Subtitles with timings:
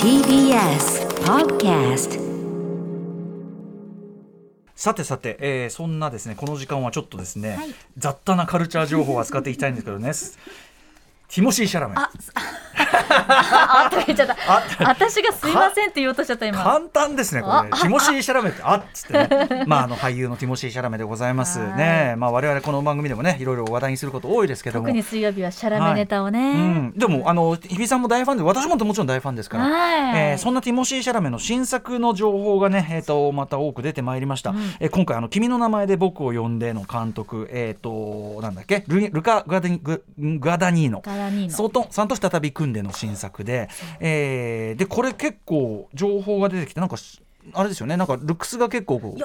[0.00, 2.20] TBS Podcast
[4.76, 7.74] さてさて、えーそんなですねこの時間はちょっとですね、はい。
[7.98, 10.12] 雑多なカルチャー情報を扱っていきたいんですけどね
[11.34, 12.08] ティモシー・シャラメあ、
[12.72, 14.36] あ、あと言っちゃった。
[14.46, 16.62] あ私がすいませんって言おうとしちゃった今。
[16.62, 26.68] 簡単ですねこれティモシー・シャラメってあっつってねまああの俳優のティモシー・シャラメでございますねまあ我々この番組でもねいろいろ話題にすること多いですけども特に水曜日はシャラメネタをうね。
[26.68, 41.56] ん、でもあの日比さんも大ファンで私ももちろん大ファンですから、はいえーそんなティモシー・シャラメの新作の情報がね、えー、とまた多く出てまいりました、うんえー今回あの「君の名前で僕を呼んで」の監督えっ、となんだっけルルカ・グアダニググアダニーノガラニーノ。
[41.56, 43.68] そとさんと再び組んでの新作で、
[44.00, 46.96] えーでこれ結構情報が出てきてなんか
[47.52, 49.20] あれですよねなんかルックスが結構こう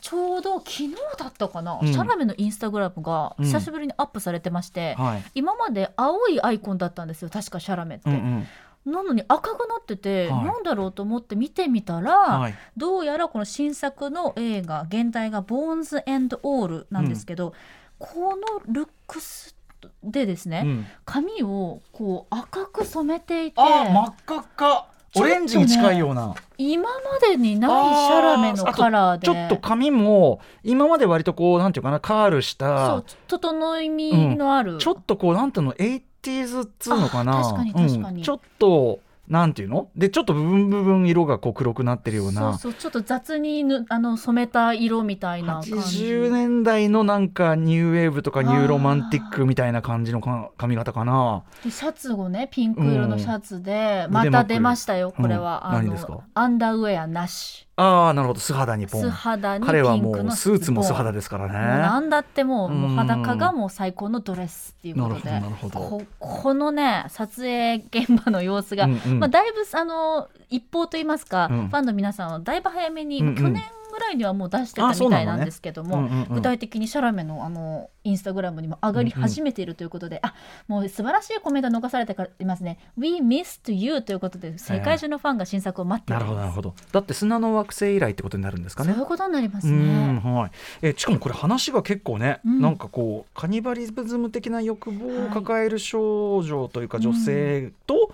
[0.00, 8.46] ちょうど昨日だったかな、うんシャラメのインスタグラムが久しぶりにアップされてまして、はい今まで青いアイコンだったんですよ確かシャラメって、うんうん
[8.84, 17.54] なのに赤くなってて、はいなんだろうと思って見てみたら、はいどうやらこの新作の映画現代が「ボーンズ・エンド・オール」なんですけど、
[18.00, 19.54] このルックス
[20.02, 20.86] でですね、うん。
[21.04, 24.86] 髪をこう赤く染めていてあ真っ赤っか。
[25.14, 26.34] オレンジに近いような。
[26.56, 27.70] 今までにない
[28.06, 29.26] シャラメのカラーで。
[29.26, 37.40] ちょっと髪も今まで割とこうなんていうかなカールしそたう整いみのある、ちょっとこうなんていうの 80s っつうのかな。
[37.40, 38.18] あ確かに確かに。
[38.18, 38.22] うん。
[38.22, 39.00] ちょっと
[39.32, 39.88] なんていうの？
[39.96, 42.58] でちょっと部分部分色がこう黒くなってるような。
[42.58, 45.72] そうそうちょっと雑にぬあの染めた色みたいな感じ。
[45.72, 51.44] 80年代のなんかニューウェーブとかニューロマンティックみたいな感じのか髪型かな。
[51.64, 54.12] でシャツをねピンク色のシャツで、うん。
[54.12, 55.76] また出ましたよこれは、うん。
[55.76, 56.12] あ何ですか？
[56.12, 58.40] のアンダーウェアなしああなるほど。
[58.40, 59.02] 素肌にポン。
[59.02, 65.30] 素肌にピ彼はもうスーツも素肌でですからもうなねんだってもうもううん裸がもう最高のドレスっていうことで。
[65.30, 69.20] なるほどここのね撮影現場の様子が、うんうん。
[69.20, 71.68] まあ、だいぶあの一報といいますか、うん。
[71.68, 73.34] ファンの皆さんはだいぶ早めに、うんうん。
[73.36, 73.62] 去年
[73.92, 76.34] ぐらいにはもう出してたみたいなんですけども、うんうんうん。
[76.34, 80.34] 具体的にシャラメのあのインスタグラムにも上がり始めているということで、あ
[80.66, 86.74] もう素晴らしいコメント残されていますね「We missed you」ということで世界中のファンが新作を待っていなるるほどなるほど。
[86.90, 88.92] だって砂の惑星以来ってことになるんですかね。
[88.92, 90.20] そういうことになりますうんね。
[90.24, 90.50] はい。
[90.82, 92.60] えーしかもこれ話が結構ね、うん。
[92.60, 98.12] なんかこうカニバリズム的な欲望を抱える少女というか女性と、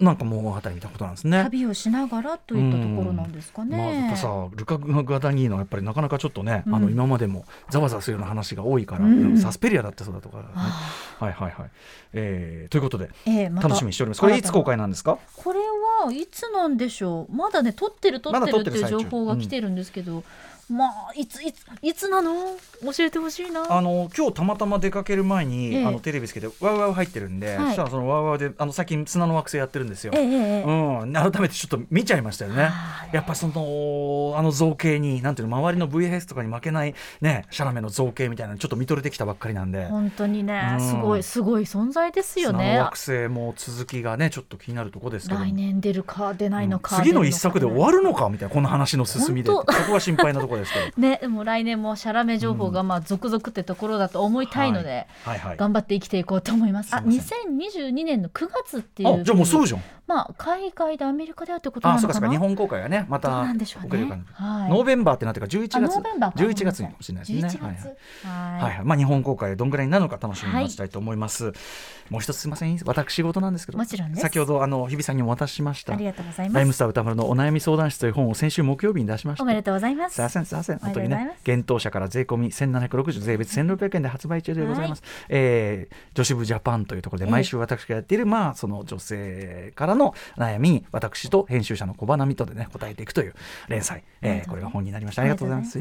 [0.00, 1.42] なんか物語みたいなことなんですね。
[1.42, 3.76] 旅をしながらといったところなんですかね。
[3.76, 6.74] まあ、やっぱさルカ・グアダニーノはやっぱりなかなかちょっとね、うん。
[6.74, 9.38] あの今までもざわざわするような話が多いから、うん。
[9.38, 11.70] サスペリアだってそうだとか、ね、あはいはいはい、
[12.12, 14.20] えーということでええまた楽しみにしております。
[14.20, 15.18] これいつ公開なんですか？
[15.36, 17.34] これはいつなんでしょう。
[17.34, 20.22] まだね撮ってる撮ってるっていう情報が来てるんですけど、
[20.70, 22.32] まあいついついつなの？
[22.82, 23.66] 教えてほしいな。
[23.70, 25.86] あの今日たまたま出かける前に、ええ。
[25.86, 27.66] あのテレビつけてワウワウ入ってるんで、はい。
[27.68, 30.12] そしたらそのワウワウであの最近砂の惑星やってるんですよ。
[30.14, 32.70] えうん、改めてちょっと見ちゃいましたよね。
[33.12, 33.22] や。
[33.22, 39.86] っぱそのあの造形になんていうの周りの VHS とかに負けないねシャラメの造形みたいなのちょっと見とれてきたばっかりなんで。
[39.86, 40.86] 本当にね、うん。
[40.86, 45.40] すごいすごい存在ですよ砂ねの惑星も続きがねちょっと気になるところですけど。
[45.40, 47.02] も来年出るか出ないのか、うん。
[47.02, 49.50] 次の一作で終わるのかかみたいなこの話の進みで。
[49.50, 51.00] そこが心配なところですけど。
[51.00, 56.94] ねでも来年もシャラメ情報がまあ続々ってところだと思いたいので、はいはい頑張って生きていこうと思います。
[56.94, 62.10] あ、すいま2022年の9月っていうあじゃあもうすぐじゃんまあ海外でアメリカではってことなのかな。
[62.10, 62.30] あそうかそうか。
[62.30, 63.88] 日本公開がねまどうたなんでしょうね。
[63.88, 64.32] 遅れる感じ。
[64.32, 64.70] はい。
[64.70, 66.44] ノーベンバーってなってるから11あノ月ーベンバーか。
[66.44, 67.60] 11月にかもしれないですね。
[67.60, 67.72] 11はい。
[67.72, 67.76] はい。
[67.76, 67.86] 月。
[67.88, 67.92] は
[68.58, 68.84] いははい。
[68.84, 71.52] まあ、日本公開どんぐらいになるのか楽しみに待ちたいと思います、
[72.10, 72.78] もう一つすみません。
[72.84, 73.78] 私事なんですけど。
[73.78, 74.22] もちろんです。
[74.22, 75.92] 先ほどあの日比さんにお渡ししました。
[75.92, 76.76] ありがとうございライムます。
[76.76, 80.14] スター歌丸のお悩み相談室という本を先週木曜日に出しましたおめでとうございます。
[80.14, 80.22] すい。
[80.22, 80.54] ませんす。
[80.54, 80.78] いません。
[80.82, 81.36] おめでとうございます。
[81.38, 93.34] 本当にね幻冬舎から税込み1760税別1600円で発売中でございます、えー女子部ジャパンというところええで毎週私がやっている、まあその女性からの悩みに私と編集者の小花見とでね答えていくという
[93.68, 95.22] 連載、えーこれが本になりました。
[95.22, 95.78] ありがとうございます。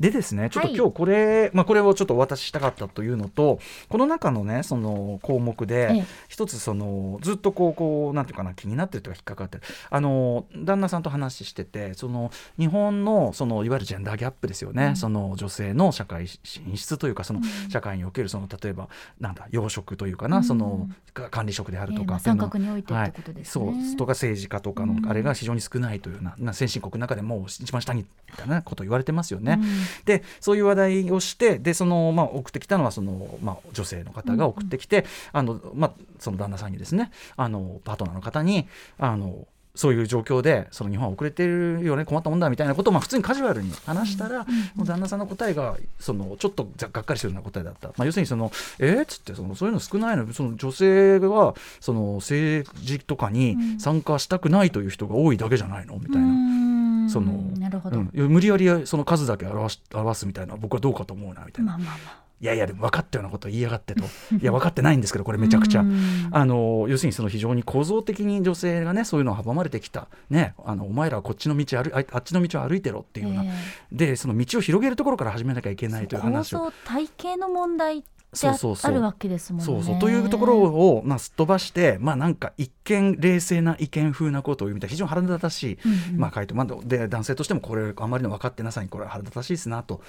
[0.00, 0.76] でですねちょっとはい。
[0.76, 3.58] 今日これ、まあこれをちょっとお渡ししたかったというのと
[3.88, 6.04] この中のねその項目で、ええ。
[6.28, 9.62] 一つそのずっとこうこうなんていうかな気になってるというか引っかかってる。
[9.90, 17.40] あの旦那さんと話しててその日本のそのいわゆるジェンダーギャップですよね、その女性の社会進出というかその
[17.70, 18.88] 社会におけるその例えば
[19.20, 20.44] なんだ養殖というかな、うん。
[20.44, 23.66] そのか管理職であるとか、ええまあっていうの三角においてってことですね。
[23.66, 25.06] はい、そうとか政治家とかのうん。
[25.08, 29.58] あれが非常に少ないというような、な先進国の中でも一番下にみたいなこと言われてますよね。
[29.60, 29.68] うん。
[30.04, 38.66] でそういう話題をしてでその、まあ、送ってきたのはその、まあ、女性の方が送ってきて、あのまあ、その旦那さんにですねあのパートナーの方に
[38.98, 39.46] あの
[39.76, 44.44] そういう状況でその日本は遅れてるよね困ったもんだみたいなことをまあ普通にカジュアルに話したら、
[44.74, 50.32] もう旦那さんの答えがそのちょっとがっかりするような答えだった、まあ、要するにそのえー、っつってそのそういうの少ないの？
[50.32, 55.96] その女性はその政治とかに参加したくないという人が多いだけじゃないの？
[55.96, 57.08] みたいな。
[57.08, 64.04] そのなるほど、うん、無理やりその数だけ表し表すみたいな僕はどうかと思うなみたいな、まあまあまあいやいやでも分かったようなことを言いやがってと。
[64.40, 65.84] いや分かってないんですけどこれめちゃくちゃ。
[66.30, 73.48] あの要するにその非常に構造的に女性がねそういうのを阻まれてきた、ね、あのお前らはこっちの道歩ああっちの道を歩いてろっていうような、え
[73.90, 76.58] でその道を広げるところから始めなきゃいけないという構話を。
[76.66, 78.04] 造体系の問題
[78.36, 79.64] そうそうそうあるわけですもんね。
[79.64, 86.20] そうそうというところを、まあ、すっ飛ばして、まあ、なんか一見冷静な意見風なことを言うみたいな非常に腹立たしい、うんうん。
[86.20, 90.02] まあ、回答、まあ、で男性としてもこれあまりの分かってなさにこれは腹立たしいですなと。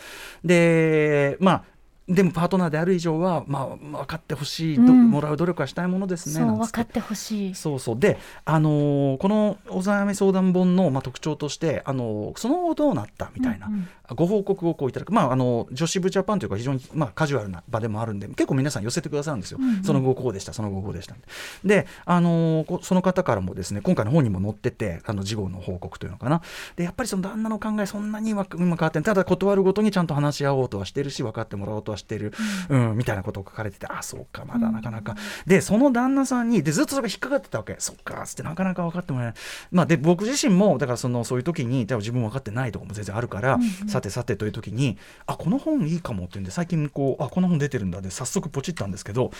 [0.43, 1.63] でまあ
[2.07, 5.11] でもパートナーである以上は、まあ、分かってほしい、どうん。
[5.11, 7.55] もらう努力はしたいものですね分かってほしい。
[7.55, 7.99] そうそう。
[7.99, 19.69] で、あのーこのお悩み相談本の、まあ、特徴として、あのーその後どうなったみたいな、うんうんご報告をこういただく、まあ、あの女子部ジャパンというか非常に、まあ、カジュアルな場でもあるんで結構皆さん寄せてくださるんですよ、うん。
[19.69, 21.15] うんその後こうでしたその後こうでした。
[21.63, 26.41] で、あのその方からもですね今回の本にも載っててあの事後の報告というのかな。
[26.75, 32.33] でやっぱりその旦那の考えそんなに今今変わってただ断るごとにちゃんと話し合おうとはしてるし分かってもらおうとはしてる、
[32.69, 32.97] うん。
[32.97, 35.15] みたいなことを書かれててあそうかまだなかなか、
[35.45, 37.75] でその旦那さんにでずっとそれが引っかかってたわけ。
[37.79, 39.35] そっかつってなかなか分かってもらえない、
[39.71, 43.59] まあ、で僕自身もだからそのそういう時に多分自分分かってないところも全然あるから、
[43.97, 49.31] さてさてという時にあこの本いいかもっていうんで最近こうあこの本出てるんだで早速ポチったんですけど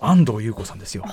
[0.00, 1.04] 安藤優子さんですよ。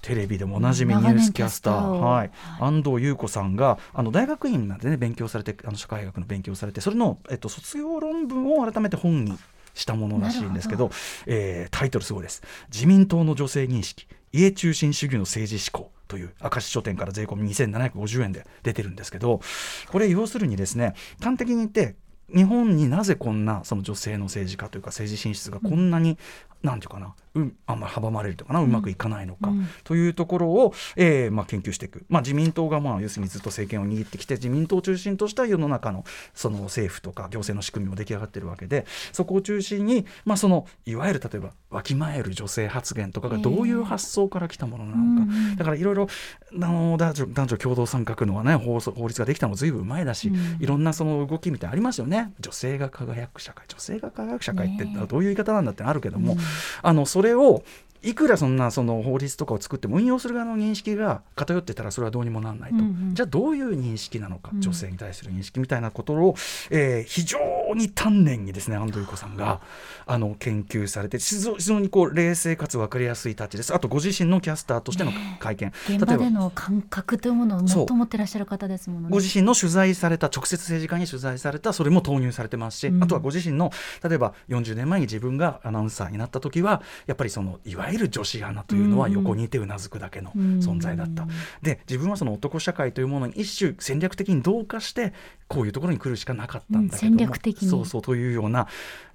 [0.00, 2.30] テレビでもおなじみニュースキャスター、はい、
[2.60, 9.36] 安藤優子さんがあの大学院なんでね勉強されてあの社会学の勉強されてそれの、えっと、卒業論文を改めて本に
[9.74, 10.90] したものらしいんですけど
[11.26, 12.42] えータイトルすごいです
[12.72, 19.40] 「自民党の女性認識家中心主義の政治思考」という明石書店から税込み2750円で出てるんですけど
[19.88, 21.96] これ要するにですね端的に言って
[22.34, 26.18] 日本になぜこんなその女性の政治家というか政治進出がこんなに、
[26.62, 29.68] なんていうかな、うん、あんまり阻まれるとかな、うまくいかないのか、うん。
[29.84, 46.08] というところを、えーまあ、研究していく、まあ、自民党が、まあ、要するにずっと政権を握ってきて自民党を中心とした世の中のその政府とか行政の仕組みも出来上がってるわけでそこを中心に、まあ、そのいわゆる例えばわきまえる女性発言とかがどういう発想から来たものなのか、うんうんだからいろいろ
[46.54, 50.62] あの男女男女共同参画のはね法法律ができたのも随分前だし、うん。
[50.62, 52.32] いろんなその動きみたいなのありますよね。
[52.40, 56.38] 女性が輝く社会女性が輝く社会ってどういう言い方なんだってあるけども、うん
[56.82, 57.62] あのそれを
[58.02, 63.14] いくらそんなその法律とかを作っても運用する側の認識が偏ってたらそれはどうにもならないと、うんうん。
[63.14, 64.60] じゃあどういう認識なのか、うん。
[64.60, 66.34] 女性に対する認識みたいなことを、
[66.70, 67.38] えー非常
[67.74, 69.60] に丹念にですね安藤優子さんが
[70.06, 70.18] あ。
[70.18, 73.74] の研究されて非常にこう冷静かつ分かりやすいタッチです。
[73.74, 79.12] あとご自身のキャスターとしての会見、現場での感覚というものをもっと持ってらっしゃる方ですものね。
[79.12, 83.02] ご自身の取材された直接政治家に取材されたそれも投入されてますし、うん。
[83.02, 83.70] あとはご自身の
[84.02, 91.22] 例えば40年前に自分がアナウンサーになった時はやっぱりそのいわゆる女子アナというのは横にいてうなずくだけの存在だった。
[91.22, 91.28] うん
[91.62, 95.12] で自分はその男社会というものに一種戦略的に同化して
[95.48, 97.68] こういうところに来るしかなかったんだけども、うん戦略的に。
[97.68, 98.68] そうそうというような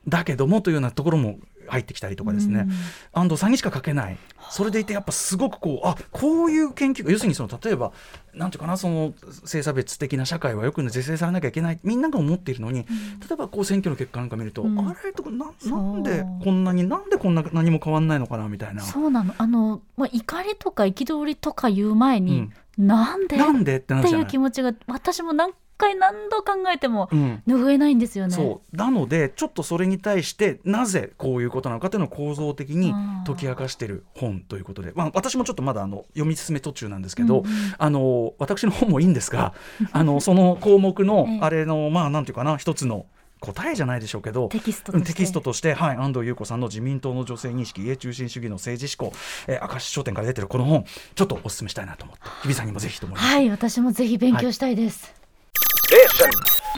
[0.07, 1.37] だけどもというようなところも
[1.67, 2.67] 入ってきたりとかですね、
[3.13, 3.21] うん。
[3.21, 4.17] 安藤さんにしか書けない。
[4.49, 7.93] それでいてやっぱすごくこうあこういう研究要するにその例えば
[8.33, 9.13] なんていうかなその
[9.45, 12.85] 性差別的な社会はよく是正されなきゃいけないみんなが思っているのに、例
[13.33, 14.79] えばこう選挙の結果なんか見ると、うん。
[14.79, 18.81] あれとかななんでこんなになんでこんな何も変わんないのかなみたいな。
[18.81, 19.33] そうなの。
[19.37, 23.37] あの、まあ、怒りとか憤りとか言う前に、なんで？
[23.37, 23.77] なんで？
[23.77, 24.21] ってい。
[24.21, 27.43] う気持ちが私も何回何度考えてもうん。
[27.47, 28.33] 拭えないんですよね。
[28.33, 28.75] そう。
[28.75, 32.93] なのでちょっとそれに対してなぜこういうことなのかというのを構造的に
[33.25, 37.75] 解き明かしている本ということで、まあ、私もちょっとまだあの読み進め途中なんですけど、うんうん。
[37.77, 39.53] あの私の本もいいんですが
[39.91, 41.39] あのその項目のええ。
[41.41, 43.05] あれのまあなんていうかな一つの
[43.43, 44.97] 答えじゃないでしょうけどテキストとして。
[44.97, 49.15] うんテキストとして、はい、安藤優子さんの自民党の女性認識家中心主義の政治思考、
[49.47, 53.27] えー、明石商店から出てるこの本ちょっとお勧めしたいなと思って日比さんにもぜひと思います。
[53.27, 55.22] はい私もぜひ勉強したいです。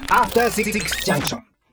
[0.10, 1.55] After 66 junction.